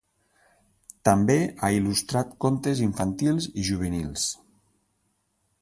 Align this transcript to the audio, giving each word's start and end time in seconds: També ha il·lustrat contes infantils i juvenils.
També 1.09 1.35
ha 1.43 1.69
il·lustrat 1.81 2.33
contes 2.47 2.83
infantils 2.89 3.49
i 3.53 3.67
juvenils. 3.71 4.29